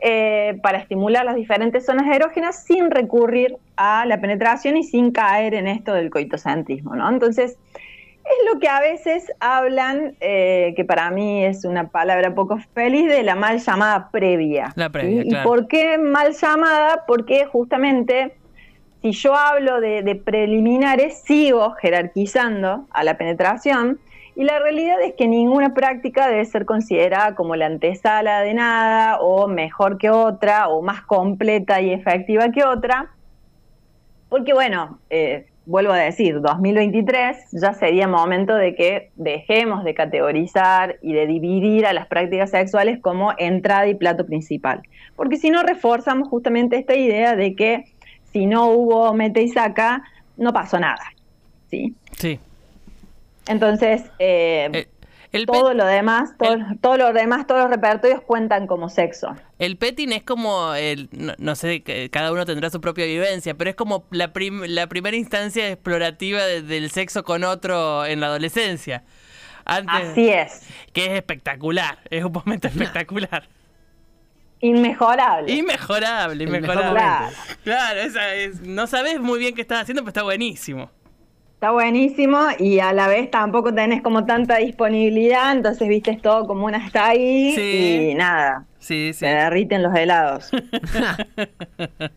eh, 0.00 0.58
para 0.62 0.78
estimular 0.78 1.24
las 1.24 1.36
diferentes 1.36 1.86
zonas 1.86 2.14
erógenas 2.14 2.64
sin 2.64 2.90
recurrir 2.90 3.56
a 3.76 4.04
la 4.06 4.20
penetración 4.20 4.76
y 4.76 4.84
sin 4.84 5.12
caer 5.12 5.54
en 5.54 5.66
esto 5.66 5.94
del 5.94 6.10
coitocentrismo, 6.10 6.94
¿no? 6.96 7.08
Entonces, 7.08 7.56
es 8.24 8.52
lo 8.52 8.58
que 8.58 8.68
a 8.68 8.80
veces 8.80 9.30
hablan, 9.40 10.14
eh, 10.20 10.72
que 10.76 10.84
para 10.84 11.10
mí 11.10 11.44
es 11.44 11.64
una 11.64 11.88
palabra 11.88 12.34
poco 12.34 12.58
feliz, 12.74 13.08
de 13.08 13.22
la 13.22 13.34
mal 13.34 13.58
llamada 13.58 14.08
previa. 14.10 14.72
La 14.76 14.90
previa, 14.90 15.22
¿Y 15.24 15.44
por 15.44 15.68
qué 15.68 15.98
mal 15.98 16.32
llamada? 16.32 17.04
Porque 17.06 17.44
justamente 17.46 18.34
si 19.02 19.12
yo 19.12 19.34
hablo 19.34 19.80
de 19.80 20.22
preliminares, 20.24 21.20
sigo 21.22 21.72
jerarquizando 21.72 22.86
a 22.90 23.04
la 23.04 23.18
penetración 23.18 23.98
y 24.36 24.44
la 24.44 24.58
realidad 24.58 25.00
es 25.02 25.14
que 25.14 25.28
ninguna 25.28 25.74
práctica 25.74 26.28
debe 26.28 26.44
ser 26.44 26.64
considerada 26.64 27.34
como 27.34 27.54
la 27.56 27.66
antesala 27.66 28.40
de 28.40 28.54
nada, 28.54 29.20
o 29.20 29.46
mejor 29.46 29.98
que 29.98 30.10
otra, 30.10 30.68
o 30.68 30.82
más 30.82 31.02
completa 31.02 31.80
y 31.80 31.92
efectiva 31.92 32.50
que 32.50 32.64
otra, 32.64 33.10
porque 34.28 34.52
bueno, 34.52 34.98
eh, 35.10 35.46
vuelvo 35.66 35.92
a 35.92 35.98
decir, 35.98 36.40
2023 36.40 37.36
ya 37.52 37.72
sería 37.74 38.08
momento 38.08 38.54
de 38.54 38.74
que 38.74 39.10
dejemos 39.14 39.84
de 39.84 39.94
categorizar 39.94 40.96
y 41.00 41.12
de 41.12 41.26
dividir 41.26 41.86
a 41.86 41.92
las 41.92 42.06
prácticas 42.08 42.50
sexuales 42.50 42.98
como 43.00 43.32
entrada 43.38 43.86
y 43.86 43.94
plato 43.94 44.26
principal, 44.26 44.82
porque 45.14 45.36
si 45.36 45.50
no 45.50 45.62
reforzamos 45.62 46.28
justamente 46.28 46.76
esta 46.76 46.96
idea 46.96 47.36
de 47.36 47.54
que 47.54 47.84
si 48.32 48.46
no 48.46 48.68
hubo 48.70 49.14
mete 49.14 49.42
y 49.42 49.48
saca, 49.48 50.02
no 50.36 50.52
pasó 50.52 50.80
nada. 50.80 51.04
¿sí? 51.70 51.94
Sí. 52.16 52.40
Entonces, 53.46 54.02
eh, 54.18 54.88
eh, 55.32 55.46
todo 55.46 55.74
lo 55.74 55.84
demás, 55.84 56.30
todo, 56.80 56.96
lo 56.96 57.12
demás, 57.12 57.46
todos 57.46 57.62
los 57.62 57.70
repertorios 57.70 58.20
cuentan 58.22 58.66
como 58.66 58.88
sexo. 58.88 59.34
El 59.58 59.76
petting 59.76 60.12
es 60.12 60.22
como, 60.22 60.74
el, 60.74 61.08
no, 61.38 61.54
sé, 61.56 61.82
cada 62.10 62.32
uno 62.32 62.46
tendrá 62.46 62.70
su 62.70 62.80
propia 62.80 63.04
vivencia, 63.04 63.54
pero 63.54 63.70
es 63.70 63.76
como 63.76 64.04
la, 64.10 64.32
la 64.68 64.86
primera 64.86 65.16
instancia 65.16 65.68
explorativa 65.68 66.42
del 66.44 66.90
sexo 66.90 67.24
con 67.24 67.44
otro 67.44 68.06
en 68.06 68.20
la 68.20 68.26
adolescencia. 68.26 69.04
Así 69.64 70.28
es. 70.28 70.62
Que 70.92 71.06
es 71.06 71.12
espectacular, 71.12 71.98
es 72.10 72.24
un 72.24 72.32
momento 72.32 72.68
espectacular. 72.68 73.48
Inmejorable. 74.60 75.52
Inmejorable, 75.52 76.44
inmejorable. 76.44 77.02
Claro, 77.64 78.00
no 78.62 78.86
sabes 78.86 79.20
muy 79.20 79.38
bien 79.38 79.54
qué 79.54 79.60
estás 79.60 79.82
haciendo, 79.82 80.02
pero 80.02 80.08
está 80.10 80.22
buenísimo. 80.22 80.90
Está 81.64 81.72
buenísimo 81.72 82.48
y 82.58 82.80
a 82.80 82.92
la 82.92 83.08
vez 83.08 83.30
tampoco 83.30 83.72
tenés 83.72 84.02
como 84.02 84.26
tanta 84.26 84.58
disponibilidad, 84.58 85.50
entonces 85.50 85.88
viste 85.88 86.20
todo 86.22 86.46
como 86.46 86.66
una 86.66 86.84
está 86.84 87.06
ahí 87.06 88.10
y 88.10 88.14
nada. 88.14 88.66
Sí, 88.78 89.14
Se 89.14 89.28
derriten 89.28 89.82
los 89.82 89.94
helados. 89.94 90.50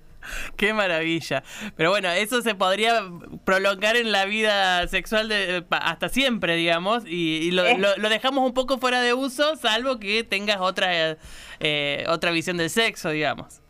Qué 0.57 0.73
maravilla. 0.73 1.43
Pero 1.77 1.91
bueno, 1.91 2.11
eso 2.11 2.41
se 2.41 2.55
podría 2.55 3.05
prolongar 3.45 3.95
en 3.95 4.11
la 4.11 4.25
vida 4.25 4.85
sexual 4.89 5.29
de, 5.29 5.63
hasta 5.69 6.09
siempre, 6.09 6.57
digamos, 6.57 7.03
y, 7.05 7.49
lo, 7.51 7.63
dejamos 8.09 8.45
un 8.45 8.53
poco 8.53 8.79
fuera 8.79 8.99
de 8.99 9.13
uso, 9.13 9.55
salvo 9.55 9.97
que 9.97 10.25
tengas 10.25 10.57
otra, 10.59 11.15
eh, 11.61 12.05
otra 12.09 12.31
visión 12.31 12.57
del 12.57 12.69
sexo, 12.69 13.11
digamos. 13.11 13.61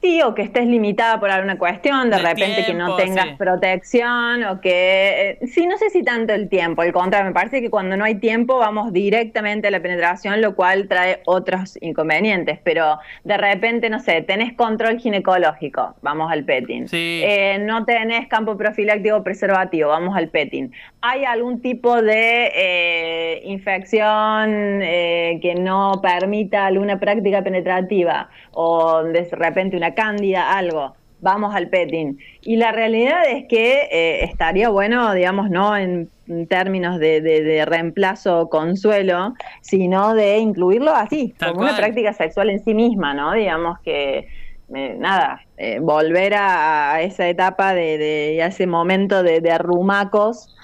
Sí, 0.00 0.22
o 0.22 0.32
que 0.32 0.42
estés 0.42 0.66
limitada 0.68 1.18
por 1.18 1.28
alguna 1.28 1.58
cuestión, 1.58 2.08
de, 2.08 2.18
repente 2.18 2.64
que 2.64 2.72
no 2.72 2.94
tengas 2.94 3.36
protección, 3.36 4.44
o 4.44 4.60
que... 4.60 5.38
Eh, 5.42 5.46
sí, 5.48 5.66
no 5.66 5.76
sé 5.76 5.90
si 5.90 6.04
tanto 6.04 6.32
el 6.34 6.48
tiempo, 6.48 6.82
al 6.82 6.92
contrario, 6.92 7.26
me 7.26 7.34
parece 7.34 7.60
que 7.60 7.68
cuando 7.68 7.96
no 7.96 8.04
hay 8.04 8.14
tiempo 8.14 8.58
vamos 8.58 8.92
directamente 8.92 9.66
a 9.66 9.70
la 9.72 9.80
penetración, 9.80 10.40
lo 10.40 10.54
cual 10.54 10.86
trae 10.86 11.20
otros 11.26 11.76
inconvenientes, 11.80 12.60
pero 12.62 12.98
de 13.24 13.36
repente, 13.36 13.90
no 13.90 13.98
sé, 13.98 14.22
tenés 14.22 14.52
control 14.52 15.00
ginecológico, 15.00 15.96
vamos 16.00 16.30
al 16.30 16.44
petting. 16.44 16.86
Eh, 16.92 17.58
no 17.60 17.84
tenés 17.84 18.28
campo 18.28 18.56
profiláctico 18.56 19.24
preservativo, 19.24 19.88
vamos 19.88 20.16
al 20.16 20.28
petting. 20.28 20.70
Hay 21.00 21.24
algún 21.24 21.60
tipo 21.60 22.00
de 22.02 22.52
eh, 22.54 23.42
infección 23.44 24.80
que 24.80 25.54
no 25.58 26.00
permita 26.00 26.66
alguna 26.66 27.00
práctica 27.00 27.42
penetrativa, 27.42 28.30
o 28.52 29.02
de 29.02 29.28
repente 29.32 29.76
una 29.76 29.87
cándida, 29.94 30.56
algo, 30.56 30.94
vamos 31.20 31.54
al 31.54 31.68
petting. 31.68 32.18
Y 32.42 32.56
la 32.56 32.72
realidad 32.72 33.22
es 33.28 33.46
que 33.48 33.88
eh, 33.90 34.24
estaría 34.24 34.68
bueno, 34.68 35.12
digamos, 35.14 35.50
no 35.50 35.76
en 35.76 36.08
términos 36.48 36.98
de, 36.98 37.64
reemplazo 37.66 38.48
consuelo, 38.48 39.34
sino 39.60 40.14
de 40.14 40.38
incluirlo 40.38 40.94
así, 40.94 41.34
como 41.38 41.60
una 41.60 41.76
práctica 41.76 42.12
sexual 42.12 42.50
en 42.50 42.62
sí 42.64 42.74
misma, 42.74 43.14
¿no? 43.14 43.32
Digamos 43.32 43.78
que, 43.80 44.28
eh, 44.74 44.96
nada, 44.98 45.40
eh, 45.56 45.78
volver 45.80 46.34
a, 46.34 47.00
esa 47.00 47.28
etapa 47.28 47.74
de, 47.74 48.38
ese 48.44 48.66
momento 48.66 49.22
de, 49.22 49.50
arrumacos. 49.50 50.54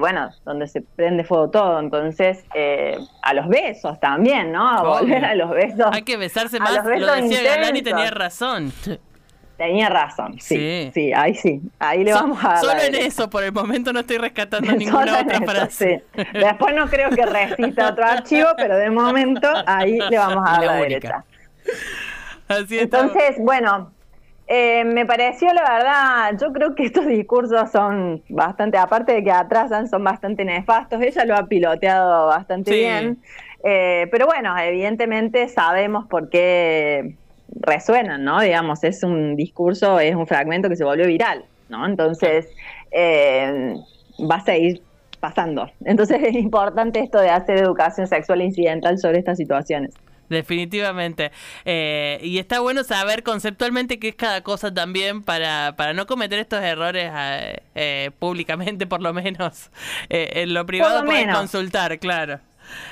Bueno, 0.00 0.30
donde 0.44 0.66
se 0.66 0.82
prende 0.82 1.24
fuego 1.24 1.50
todo, 1.50 1.78
entonces 1.78 2.44
a 3.22 3.34
los 3.34 3.48
besos 3.48 4.00
también, 4.00 4.52
¿no? 4.52 4.68
A 4.68 4.82
volver 4.82 5.24
a 5.24 5.34
los 5.34 5.50
besos. 5.50 5.86
Hay 5.92 6.02
que 6.02 6.16
besarse 6.16 6.58
más, 6.60 6.84
lo 6.84 7.14
decía 7.14 7.42
Galán 7.42 7.76
y 7.76 7.82
tenía 7.82 8.10
razón. 8.10 8.72
Tenía 9.58 9.88
razón, 9.88 10.36
sí, 10.38 10.88
sí, 10.94 11.12
ahí 11.12 11.34
sí, 11.34 11.60
ahí 11.80 12.04
le 12.04 12.12
vamos 12.12 12.38
a 12.44 12.50
dar. 12.50 12.58
Solo 12.58 12.80
en 12.80 12.94
eso, 12.94 13.28
por 13.28 13.42
el 13.42 13.50
momento 13.50 13.92
no 13.92 13.98
estoy 13.98 14.18
rescatando 14.18 14.70
ninguna 14.76 15.20
otra 15.20 15.40
frase. 15.40 16.04
Después 16.32 16.76
no 16.76 16.88
creo 16.88 17.10
que 17.10 17.26
resista 17.26 17.90
otro 17.90 18.04
archivo, 18.04 18.50
pero 18.56 18.76
de 18.76 18.88
momento 18.88 19.48
ahí 19.66 19.98
le 19.98 20.16
vamos 20.16 20.48
a 20.48 20.52
dar 20.52 20.64
la, 20.64 20.74
derecha. 20.74 21.24
Así 22.46 22.78
Entonces, 22.78 23.34
bueno, 23.40 23.90
eh, 24.50 24.82
me 24.84 25.04
pareció 25.04 25.52
la 25.52 25.62
verdad, 25.62 26.38
yo 26.40 26.52
creo 26.54 26.74
que 26.74 26.84
estos 26.86 27.06
discursos 27.06 27.70
son 27.70 28.22
bastante, 28.30 28.78
aparte 28.78 29.12
de 29.12 29.22
que 29.22 29.30
atrasan, 29.30 29.88
son 29.88 30.02
bastante 30.02 30.44
nefastos. 30.44 31.02
Ella 31.02 31.24
lo 31.26 31.36
ha 31.36 31.46
piloteado 31.46 32.26
bastante 32.28 32.72
bien. 32.72 33.18
Eh, 33.62 34.08
pero 34.10 34.26
bueno, 34.26 34.56
evidentemente 34.56 35.48
sabemos 35.48 36.06
por 36.06 36.30
qué 36.30 37.16
resuenan, 37.60 38.24
¿no? 38.24 38.40
Digamos, 38.40 38.84
es 38.84 39.02
un 39.02 39.36
discurso, 39.36 40.00
es 40.00 40.14
un 40.14 40.26
fragmento 40.26 40.70
que 40.70 40.76
se 40.76 40.84
volvió 40.84 41.06
viral, 41.06 41.44
¿no? 41.68 41.84
Entonces, 41.84 42.48
eh, 42.90 43.74
va 44.18 44.36
a 44.36 44.44
seguir 44.44 44.80
pasando. 45.20 45.70
Entonces 45.84 46.20
es 46.22 46.34
importante 46.34 47.00
esto 47.00 47.20
de 47.20 47.28
hacer 47.28 47.58
educación 47.58 48.06
sexual 48.06 48.40
incidental 48.40 48.98
sobre 48.98 49.18
estas 49.18 49.36
situaciones. 49.36 49.94
Definitivamente. 50.28 51.32
Eh, 51.64 52.20
y 52.22 52.38
está 52.38 52.60
bueno 52.60 52.84
saber 52.84 53.22
conceptualmente 53.22 53.98
qué 53.98 54.08
es 54.08 54.14
cada 54.14 54.42
cosa 54.42 54.72
también 54.72 55.22
para, 55.22 55.74
para 55.76 55.92
no 55.92 56.06
cometer 56.06 56.38
estos 56.38 56.62
errores 56.62 57.10
eh, 57.74 58.10
públicamente, 58.18 58.86
por 58.86 59.00
lo 59.02 59.12
menos. 59.14 59.70
en 60.08 60.54
lo 60.54 60.66
privado 60.66 61.04
puedes 61.04 61.34
consultar, 61.34 61.98
claro. 61.98 62.40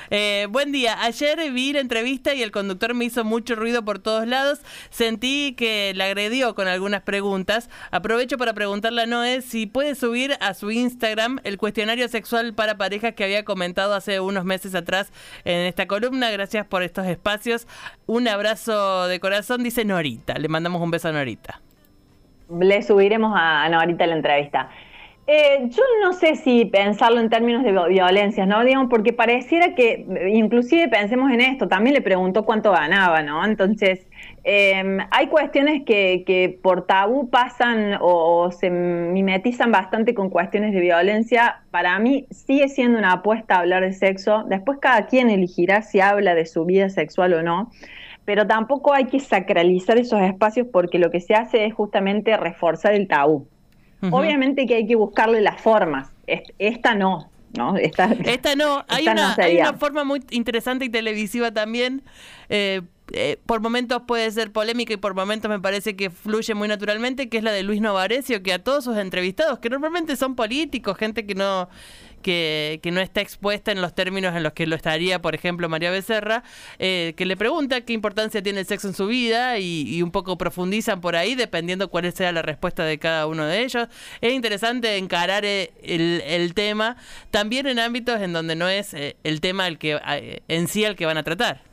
Eh, 0.09 0.47
buen 0.49 0.71
día. 0.71 1.01
Ayer 1.03 1.51
vi 1.51 1.73
la 1.73 1.79
entrevista 1.79 2.33
y 2.33 2.43
el 2.43 2.51
conductor 2.51 2.93
me 2.93 3.05
hizo 3.05 3.23
mucho 3.23 3.55
ruido 3.55 3.83
por 3.83 3.99
todos 3.99 4.27
lados. 4.27 4.59
Sentí 4.89 5.53
que 5.57 5.93
le 5.95 6.03
agredió 6.03 6.55
con 6.55 6.67
algunas 6.67 7.01
preguntas. 7.01 7.69
Aprovecho 7.91 8.37
para 8.37 8.53
preguntarle 8.53 9.03
a 9.03 9.05
Noé 9.05 9.41
si 9.41 9.65
puede 9.65 9.95
subir 9.95 10.37
a 10.39 10.53
su 10.53 10.71
Instagram 10.71 11.39
el 11.43 11.57
cuestionario 11.57 12.07
sexual 12.07 12.53
para 12.53 12.77
parejas 12.77 13.13
que 13.13 13.23
había 13.23 13.45
comentado 13.45 13.93
hace 13.93 14.19
unos 14.19 14.45
meses 14.45 14.75
atrás 14.75 15.11
en 15.45 15.65
esta 15.65 15.87
columna. 15.87 16.31
Gracias 16.31 16.65
por 16.65 16.83
estos 16.83 17.05
espacios. 17.07 17.67
Un 18.05 18.27
abrazo 18.27 19.07
de 19.07 19.19
corazón, 19.19 19.63
dice 19.63 19.85
Norita. 19.85 20.35
Le 20.35 20.47
mandamos 20.47 20.81
un 20.81 20.91
beso 20.91 21.09
a 21.09 21.11
Norita. 21.11 21.61
Le 22.59 22.81
subiremos 22.81 23.33
a 23.35 23.67
Norita 23.69 24.07
la 24.07 24.15
entrevista. 24.15 24.69
Eh, 25.29 25.67
yo 25.71 25.83
no 26.01 26.13
sé 26.13 26.35
si 26.37 26.63
pensarlo 26.63 27.19
en 27.19 27.29
términos 27.29 27.61
de 27.65 27.73
violencias, 27.73 28.47
¿no? 28.47 28.63
Digamos, 28.63 28.89
porque 28.89 29.11
pareciera 29.11 29.75
que, 29.75 30.05
inclusive 30.31 30.87
pensemos 30.87 31.29
en 31.33 31.41
esto, 31.41 31.67
también 31.67 31.95
le 31.95 32.01
preguntó 32.01 32.45
cuánto 32.45 32.71
ganaba, 32.71 33.21
¿no? 33.23 33.43
Entonces, 33.43 34.07
em, 34.45 34.99
hay 35.11 35.27
cuestiones 35.27 35.83
que, 35.83 36.57
por 36.63 36.85
tabú 36.87 37.29
pasan 37.29 37.97
o, 37.99 38.51
se 38.53 38.69
mimetizan 38.69 39.69
bastante 39.69 40.13
con 40.13 40.29
cuestiones 40.29 40.73
de 40.73 40.79
violencia. 40.79 41.61
Para 41.71 41.99
mí 41.99 42.25
sigue 42.31 42.69
siendo 42.69 42.97
una 42.97 43.11
apuesta 43.11 43.59
hablar 43.59 43.83
de 43.83 43.91
sexo. 43.91 44.45
Después 44.47 44.79
cada 44.79 45.07
quien 45.07 45.29
elegirá 45.29 45.81
si 45.81 45.99
habla 45.99 46.35
de 46.35 46.45
su 46.45 46.63
vida 46.65 46.89
sexual 46.89 47.33
o 47.33 47.43
no 47.43 47.69
pero 48.25 48.45
tampoco 48.45 48.93
hay 48.93 49.05
que 49.05 49.21
sacralizar 49.21 49.97
esos 49.97 50.21
espacios 50.21 50.67
porque 50.69 50.99
lo 50.99 51.11
que 51.11 51.21
se 51.21 51.33
hace 51.33 51.65
es 51.65 51.73
justamente 51.73 52.35
reforzar 52.35 52.93
el 52.93 53.07
tabú. 53.07 53.47
Obviamente 54.01 54.65
que 54.65 54.75
hay 54.75 54.87
que 54.87 54.95
buscarle 54.95 55.41
las 55.41 55.59
formas. 55.61 56.11
Esta 56.27 56.93
no, 56.93 57.29
¿no? 57.55 57.77
Esta, 57.77 58.05
esta 58.25 58.55
no. 58.55 58.85
Hay, 58.87 59.07
una, 59.07 59.35
hay 59.37 59.57
una 59.57 59.73
forma 59.73 60.03
muy 60.03 60.21
interesante 60.31 60.85
y 60.85 60.89
televisiva 60.89 61.51
también. 61.51 62.03
Eh, 62.49 62.81
eh, 63.13 63.37
por 63.45 63.61
momentos 63.61 64.01
puede 64.05 64.29
ser 64.31 64.51
polémica 64.51 64.93
y 64.93 64.97
por 64.97 65.15
momentos 65.15 65.49
me 65.49 65.59
parece 65.61 65.95
que 65.95 66.09
fluye 66.09 66.53
muy 66.53 66.67
naturalmente, 66.67 67.29
que 67.29 67.37
es 67.37 67.43
la 67.43 67.53
de 67.53 67.63
Luis 67.63 67.79
Novarecio, 67.79 68.43
que 68.43 68.51
a 68.51 68.59
todos 68.59 68.83
sus 68.83 68.97
entrevistados, 68.97 69.59
que 69.59 69.69
normalmente 69.69 70.17
son 70.17 70.35
políticos, 70.35 70.97
gente 70.97 71.25
que 71.25 71.33
no 71.33 71.69
que, 72.21 72.79
no 72.91 73.01
está 73.01 73.21
expuesta 73.21 73.71
en 73.71 73.81
los 73.81 73.93
términos 73.93 74.35
en 74.35 74.43
los 74.43 74.53
que 74.53 74.65
lo 74.65 74.75
estaría, 74.75 75.21
por 75.21 75.35
ejemplo, 75.35 75.69
María 75.69 75.91
Becerra, 75.91 76.43
eh, 76.79 77.13
que 77.17 77.25
le 77.25 77.35
pregunta 77.37 77.81
qué 77.81 77.93
importancia 77.93 78.41
tiene 78.41 78.61
el 78.61 78.65
sexo 78.65 78.87
en 78.87 78.93
su 78.93 79.07
vida 79.07 79.59
y, 79.59 80.01
un 80.01 80.11
poco 80.11 80.37
profundizan 80.37 81.01
por 81.01 81.15
ahí, 81.15 81.35
dependiendo 81.35 81.89
cuál 81.89 82.11
sea 82.13 82.31
la 82.31 82.41
respuesta 82.41 82.85
de 82.85 82.97
cada 82.97 83.27
uno 83.27 83.45
de 83.45 83.63
ellos. 83.63 83.87
Es 84.21 84.33
interesante 84.33 84.97
encarar 84.97 85.43
eh, 85.45 85.71
el, 85.83 86.53
tema 86.53 86.97
también 87.29 87.67
en 87.67 87.79
ámbitos 87.79 88.21
en 88.21 88.33
donde 88.33 88.55
no 88.55 88.69
es 88.69 88.93
el 88.93 89.41
tema 89.41 89.67
el 89.67 89.77
que 89.77 89.99
en 90.47 90.67
sí 90.67 90.85
el 90.85 90.95
que 90.95 91.05
van 91.05 91.17
a 91.17 91.23
tratar. 91.23 91.66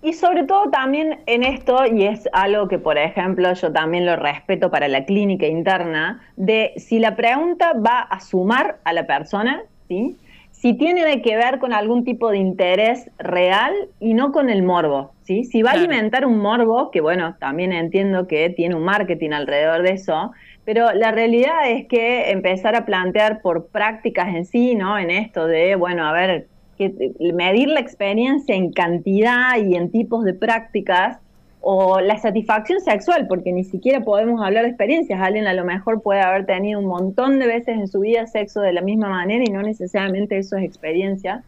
Y 0.00 0.12
sobre 0.12 0.44
todo 0.44 0.70
también 0.70 1.20
en 1.26 1.42
esto, 1.42 1.84
y 1.86 2.04
es 2.04 2.28
algo 2.32 2.68
que 2.68 2.78
por 2.78 2.98
ejemplo 2.98 3.52
yo 3.52 3.72
también 3.72 4.06
lo 4.06 4.16
respeto 4.16 4.70
para 4.70 4.86
la 4.86 5.04
clínica 5.04 5.46
interna, 5.46 6.22
de 6.36 6.72
si 6.76 6.98
la 7.00 7.16
pregunta 7.16 7.72
va 7.74 8.00
a 8.00 8.20
sumar 8.20 8.78
a 8.84 8.92
la 8.92 9.06
persona, 9.06 9.62
¿sí? 9.88 10.16
si 10.60 10.74
tiene 10.74 11.22
que 11.22 11.36
ver 11.36 11.60
con 11.60 11.72
algún 11.72 12.04
tipo 12.04 12.30
de 12.30 12.38
interés 12.38 13.08
real 13.18 13.72
y 14.00 14.14
no 14.14 14.32
con 14.32 14.50
el 14.50 14.64
morbo, 14.64 15.12
¿sí? 15.22 15.44
Si 15.44 15.62
va 15.62 15.70
a 15.70 15.74
alimentar 15.74 16.26
un 16.26 16.38
morbo, 16.38 16.90
que 16.90 17.00
bueno, 17.00 17.36
también 17.38 17.72
entiendo 17.72 18.26
que 18.26 18.50
tiene 18.50 18.74
un 18.74 18.82
marketing 18.82 19.30
alrededor 19.30 19.82
de 19.82 19.92
eso, 19.92 20.32
pero 20.64 20.92
la 20.94 21.12
realidad 21.12 21.70
es 21.70 21.86
que 21.86 22.32
empezar 22.32 22.74
a 22.74 22.84
plantear 22.84 23.40
por 23.40 23.68
prácticas 23.68 24.34
en 24.34 24.44
sí, 24.44 24.74
¿no? 24.74 24.98
En 24.98 25.10
esto 25.10 25.46
de, 25.46 25.76
bueno, 25.76 26.04
a 26.04 26.12
ver, 26.12 26.48
que 26.78 27.12
medir 27.34 27.68
la 27.68 27.80
experiencia 27.80 28.54
en 28.54 28.72
cantidad 28.72 29.58
y 29.58 29.74
en 29.74 29.90
tipos 29.90 30.24
de 30.24 30.32
prácticas 30.32 31.18
o 31.60 32.00
la 32.00 32.18
satisfacción 32.18 32.80
sexual, 32.80 33.26
porque 33.28 33.52
ni 33.52 33.64
siquiera 33.64 34.00
podemos 34.00 34.40
hablar 34.40 34.62
de 34.62 34.70
experiencias. 34.70 35.20
Alguien 35.20 35.46
a 35.46 35.54
lo 35.54 35.64
mejor 35.64 36.00
puede 36.02 36.20
haber 36.20 36.46
tenido 36.46 36.78
un 36.78 36.86
montón 36.86 37.40
de 37.40 37.46
veces 37.46 37.76
en 37.76 37.88
su 37.88 38.00
vida 38.00 38.26
sexo 38.26 38.60
de 38.60 38.72
la 38.72 38.80
misma 38.80 39.08
manera 39.08 39.44
y 39.44 39.50
no 39.50 39.62
necesariamente 39.62 40.38
eso 40.38 40.56
es 40.56 40.64
experiencia. 40.64 41.42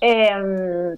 Eh, 0.00 0.96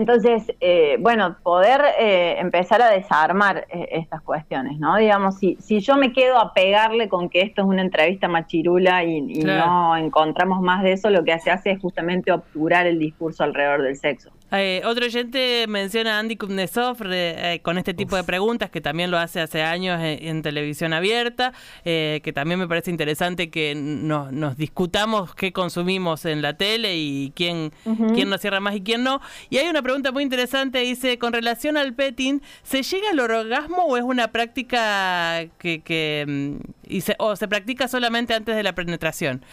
entonces, 0.00 0.50
eh, 0.60 0.96
bueno, 0.98 1.36
poder 1.42 1.82
eh, 1.98 2.36
empezar 2.38 2.80
a 2.80 2.88
desarmar 2.88 3.66
eh, 3.68 3.86
estas 3.92 4.22
cuestiones, 4.22 4.78
¿no? 4.78 4.96
Digamos, 4.96 5.36
si, 5.36 5.58
si 5.60 5.80
yo 5.80 5.96
me 5.96 6.14
quedo 6.14 6.38
a 6.38 6.54
pegarle 6.54 7.10
con 7.10 7.28
que 7.28 7.42
esto 7.42 7.60
es 7.60 7.68
una 7.68 7.82
entrevista 7.82 8.26
machirula 8.26 9.04
y, 9.04 9.20
no 9.20 9.98
encontramos 9.98 10.62
más 10.62 10.82
de 10.82 10.92
eso, 10.92 11.10
lo 11.10 11.22
que 11.22 11.38
se 11.38 11.50
hace 11.50 11.72
es 11.72 11.80
justamente 11.82 12.32
obturar 12.32 12.86
el 12.86 12.98
discurso 12.98 13.44
alrededor 13.44 13.82
del 13.82 13.94
sexo. 13.94 14.30
Eh, 14.52 14.82
otro 14.84 15.06
oyente 15.06 15.66
menciona 15.68 16.16
a 16.16 16.18
Andy 16.18 16.36
Kuznetsov 16.36 16.98
eh, 17.04 17.60
con 17.62 17.78
este 17.78 17.94
tipo 17.94 18.16
de 18.16 18.24
preguntas, 18.24 18.70
que 18.70 18.80
también 18.80 19.10
lo 19.10 19.18
hace 19.18 19.40
hace 19.40 19.62
años 19.62 20.00
en, 20.02 20.42
televisión 20.42 20.92
abierta, 20.92 21.52
eh, 21.84 22.20
que 22.24 22.32
también 22.32 22.58
me 22.58 22.66
parece 22.66 22.90
interesante 22.90 23.50
que 23.50 23.74
nos, 23.74 24.56
discutamos 24.56 25.34
qué 25.34 25.52
consumimos 25.52 26.24
en 26.24 26.42
la 26.42 26.54
tele 26.54 26.96
y 26.96 27.32
quién, 27.34 27.72
quién 28.14 28.28
nos 28.28 28.40
cierra 28.40 28.60
más 28.60 28.74
y 28.74 28.80
quién 28.80 29.04
no. 29.04 29.20
Y 29.50 29.58
hay 29.58 29.68
una 29.68 29.82
pregunta 29.82 30.10
muy 30.12 30.22
interesante, 30.22 30.80
dice, 30.80 31.18
con 31.18 31.32
relación 31.32 31.76
al 31.76 31.94
petting, 31.94 32.42
¿se 32.62 32.82
llega 32.82 33.10
al 33.10 33.20
orgasmo 33.20 33.84
o 33.84 33.96
es 33.96 34.02
una 34.02 34.28
práctica 34.32 35.46
que, 35.58 35.82
que 35.82 36.24
mm, 36.26 36.56
y 36.88 37.02
se, 37.02 37.14
o 37.18 37.36
se 37.36 37.46
practica 37.46 37.86
solamente 37.86 38.34
antes 38.34 38.56
de 38.56 38.62
la 38.62 38.74
penetración? 38.74 39.44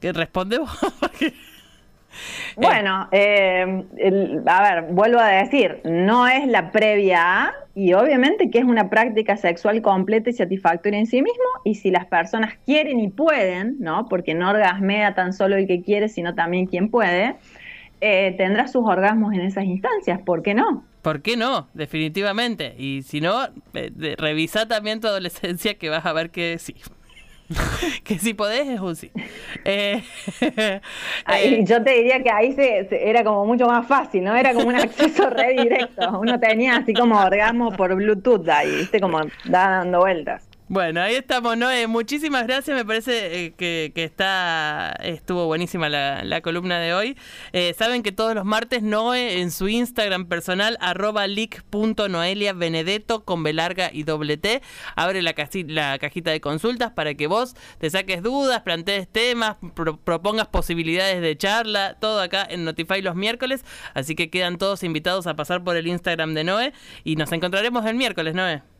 ¿Qué 0.00 0.12
respondemos? 0.12 0.70
Bueno, 2.56 3.08
eh, 3.10 3.84
a 4.46 4.62
ver, 4.62 4.84
vuelvo 4.92 5.18
a 5.18 5.28
decir, 5.28 5.80
no 5.84 6.26
es 6.28 6.46
la 6.46 6.70
previa 6.70 7.46
A 7.46 7.54
y 7.74 7.92
obviamente 7.94 8.50
que 8.50 8.58
es 8.58 8.64
una 8.64 8.88
práctica 8.88 9.36
sexual 9.36 9.82
completa 9.82 10.30
y 10.30 10.32
satisfactoria 10.32 10.98
en 10.98 11.06
sí 11.06 11.20
mismo 11.22 11.44
y 11.64 11.74
si 11.74 11.90
las 11.90 12.06
personas 12.06 12.54
quieren 12.64 13.00
y 13.00 13.08
pueden, 13.08 13.76
¿no? 13.80 14.06
Porque 14.08 14.34
no 14.34 14.50
orgasmea 14.50 15.14
tan 15.14 15.32
solo 15.32 15.56
el 15.56 15.66
que 15.66 15.82
quiere, 15.82 16.08
sino 16.08 16.34
también 16.34 16.66
quien 16.66 16.90
puede, 16.90 17.36
eh, 18.00 18.34
tendrá 18.36 18.68
sus 18.68 18.84
orgasmos 18.84 19.34
en 19.34 19.40
esas 19.40 19.64
instancias, 19.64 20.20
¿por 20.20 20.42
qué 20.42 20.54
no? 20.54 20.84
¿Por 21.02 21.20
qué 21.20 21.36
no? 21.36 21.68
Definitivamente. 21.74 22.74
Y 22.78 23.02
si 23.02 23.20
no, 23.20 23.44
eh, 23.74 24.14
revisa 24.16 24.66
también 24.66 25.00
tu 25.00 25.06
adolescencia 25.06 25.74
que 25.74 25.90
vas 25.90 26.06
a 26.06 26.12
ver 26.12 26.30
que 26.30 26.58
sí. 26.58 26.76
que 28.04 28.18
si 28.18 28.34
podés 28.34 28.68
es 28.68 28.80
un 28.80 28.96
sí. 28.96 29.10
Eh, 29.64 30.02
eh, 30.40 31.64
yo 31.64 31.82
te 31.82 31.90
diría 31.90 32.22
que 32.22 32.30
ahí 32.30 32.52
se, 32.52 32.88
era 32.90 33.24
como 33.24 33.44
mucho 33.44 33.66
más 33.66 33.86
fácil, 33.86 34.24
¿no? 34.24 34.34
Era 34.34 34.54
como 34.54 34.68
un 34.68 34.76
acceso 34.76 35.30
re 35.30 35.54
directo. 35.54 36.18
Uno 36.18 36.38
tenía 36.38 36.76
así 36.76 36.94
como 36.94 37.18
orgasmo 37.18 37.72
por 37.72 37.94
Bluetooth 37.94 38.48
ahí, 38.48 38.70
¿viste? 38.70 39.00
Como 39.00 39.20
dando 39.44 40.00
vueltas. 40.00 40.48
Bueno, 40.66 41.02
ahí 41.02 41.14
estamos, 41.14 41.58
Noé. 41.58 41.86
Muchísimas 41.86 42.46
gracias. 42.46 42.74
Me 42.74 42.86
parece 42.86 43.44
eh, 43.44 43.52
que, 43.52 43.92
está 43.96 44.92
estuvo 45.02 45.44
buenísima 45.46 45.90
la, 45.90 46.40
columna 46.40 46.80
de 46.80 46.94
hoy. 46.94 47.18
Eh, 47.52 47.74
saben 47.76 48.02
que 48.02 48.12
todos 48.12 48.34
los 48.34 48.46
martes 48.46 48.82
Noé 48.82 49.40
en 49.42 49.50
su 49.50 49.68
Instagram 49.68 50.24
personal, 50.24 50.78
arroba 50.80 51.26
benedetto 52.54 53.24
con 53.26 53.42
B 53.42 53.54
y 53.92 54.02
doble 54.04 54.38
T, 54.38 54.62
abre 54.96 55.20
la, 55.20 55.34
la 55.66 55.98
cajita 55.98 56.30
de 56.30 56.40
consultas 56.40 56.92
para 56.92 57.14
que 57.14 57.26
vos 57.26 57.54
te 57.78 57.90
saques 57.90 58.22
dudas, 58.22 58.62
plantees 58.62 59.06
temas, 59.06 59.58
propongas 60.04 60.46
posibilidades 60.46 61.20
de 61.20 61.36
charla, 61.36 61.98
todo 62.00 62.20
acá 62.22 62.46
en 62.48 62.64
Notify 62.64 63.02
los 63.02 63.16
miércoles. 63.16 63.66
Así 63.92 64.14
que 64.14 64.30
quedan 64.30 64.56
todos 64.56 64.82
invitados 64.82 65.26
a 65.26 65.36
pasar 65.36 65.62
por 65.62 65.76
el 65.76 65.86
Instagram 65.86 66.32
de 66.32 66.44
Noé 66.44 66.72
y 67.04 67.16
nos 67.16 67.30
encontraremos 67.32 67.84
el 67.84 67.96
miércoles, 67.96 68.34
Noé. 68.34 68.73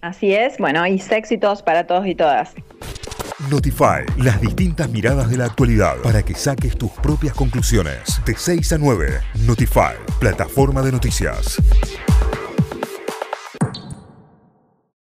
Así 0.00 0.32
es, 0.32 0.56
bueno, 0.58 0.86
y 0.86 1.02
éxitos 1.10 1.62
para 1.62 1.86
todos 1.86 2.06
y 2.06 2.14
todas. 2.14 2.54
Notify, 3.50 4.04
las 4.18 4.40
distintas 4.40 4.88
miradas 4.90 5.30
de 5.30 5.36
la 5.36 5.46
actualidad 5.46 5.96
para 6.02 6.22
que 6.22 6.34
saques 6.34 6.76
tus 6.76 6.90
propias 6.92 7.34
conclusiones. 7.34 8.20
De 8.24 8.34
6 8.34 8.72
a 8.74 8.78
9, 8.78 9.20
Notify, 9.46 9.94
plataforma 10.18 10.82
de 10.82 10.92
noticias. 10.92 11.60